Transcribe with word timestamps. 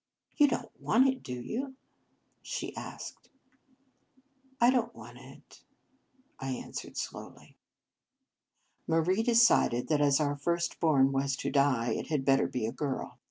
"You 0.37 0.47
don 0.47 0.63
t 0.63 0.69
want 0.79 1.07
it, 1.07 1.21
do 1.21 1.39
you?" 1.39 1.75
she 2.41 2.75
asked." 2.75 3.29
I 4.59 4.71
don 4.71 4.85
t 4.89 4.97
want 4.97 5.19
it," 5.19 5.61
I 6.39 6.49
answered 6.53 6.97
slowly. 6.97 7.55
Marie 8.87 9.21
decided 9.21 9.89
that, 9.89 10.01
as 10.01 10.19
our 10.19 10.35
first 10.35 10.79
born 10.79 11.11
was 11.11 11.35
to 11.35 11.51
die, 11.51 11.91
it 11.91 12.07
had 12.07 12.25
better 12.25 12.47
be 12.47 12.65
a 12.65 12.71
girl. 12.71 13.19